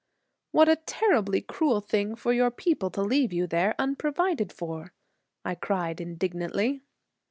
[0.49, 4.93] "What a terribly cruel thing for your people to leave you there unprovided for!"
[5.45, 6.81] I cried, indignantly.